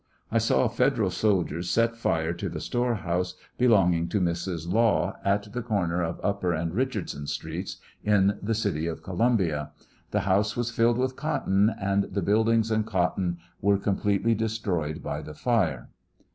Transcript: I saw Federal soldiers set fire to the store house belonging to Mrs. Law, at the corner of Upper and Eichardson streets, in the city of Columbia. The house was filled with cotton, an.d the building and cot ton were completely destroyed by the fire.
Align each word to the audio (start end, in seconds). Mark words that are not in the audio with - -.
I 0.31 0.39
saw 0.39 0.67
Federal 0.67 1.11
soldiers 1.11 1.69
set 1.69 1.95
fire 1.95 2.33
to 2.33 2.49
the 2.49 2.59
store 2.59 2.95
house 2.95 3.35
belonging 3.59 4.07
to 4.09 4.19
Mrs. 4.19 4.67
Law, 4.67 5.15
at 5.23 5.53
the 5.53 5.61
corner 5.61 6.01
of 6.01 6.19
Upper 6.23 6.53
and 6.53 6.71
Eichardson 6.71 7.27
streets, 7.27 7.77
in 8.03 8.39
the 8.41 8.55
city 8.55 8.87
of 8.87 9.03
Columbia. 9.03 9.69
The 10.09 10.21
house 10.21 10.55
was 10.57 10.71
filled 10.71 10.97
with 10.97 11.15
cotton, 11.15 11.69
an.d 11.79 12.07
the 12.13 12.23
building 12.23 12.63
and 12.71 12.83
cot 12.83 13.15
ton 13.15 13.37
were 13.61 13.77
completely 13.77 14.33
destroyed 14.33 15.03
by 15.03 15.21
the 15.21 15.35
fire. 15.35 15.89